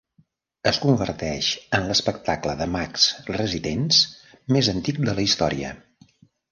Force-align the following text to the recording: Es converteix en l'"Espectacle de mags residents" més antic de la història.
Es 0.69 0.79
converteix 0.85 1.49
en 1.79 1.85
l'"Espectacle 1.91 2.57
de 2.63 2.69
mags 2.79 3.07
residents" 3.31 4.03
més 4.57 4.75
antic 4.77 5.03
de 5.11 5.15
la 5.21 5.29
història. 5.31 5.81